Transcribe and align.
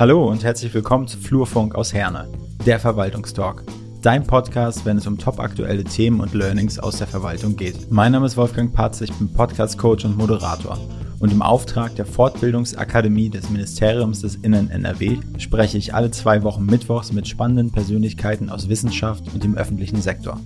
Hallo 0.00 0.26
und 0.26 0.44
herzlich 0.44 0.72
willkommen 0.72 1.06
zu 1.06 1.18
Flurfunk 1.18 1.74
aus 1.74 1.92
Herne, 1.92 2.26
der 2.64 2.80
Verwaltungstalk. 2.80 3.64
Dein 4.00 4.26
Podcast, 4.26 4.86
wenn 4.86 4.96
es 4.96 5.06
um 5.06 5.18
topaktuelle 5.18 5.84
Themen 5.84 6.20
und 6.20 6.32
Learnings 6.32 6.78
aus 6.78 6.96
der 6.96 7.06
Verwaltung 7.06 7.54
geht. 7.54 7.90
Mein 7.90 8.12
Name 8.12 8.24
ist 8.24 8.38
Wolfgang 8.38 8.72
Patz, 8.72 9.02
ich 9.02 9.12
bin 9.12 9.30
Podcast-Coach 9.30 10.06
und 10.06 10.16
Moderator. 10.16 10.78
Und 11.18 11.30
im 11.30 11.42
Auftrag 11.42 11.96
der 11.96 12.06
Fortbildungsakademie 12.06 13.28
des 13.28 13.50
Ministeriums 13.50 14.22
des 14.22 14.36
Innen 14.36 14.70
NRW 14.70 15.18
spreche 15.36 15.76
ich 15.76 15.92
alle 15.92 16.10
zwei 16.10 16.42
Wochen 16.44 16.64
Mittwochs 16.64 17.12
mit 17.12 17.28
spannenden 17.28 17.70
Persönlichkeiten 17.70 18.48
aus 18.48 18.70
Wissenschaft 18.70 19.24
und 19.34 19.44
dem 19.44 19.54
öffentlichen 19.54 20.00
Sektor. 20.00 20.40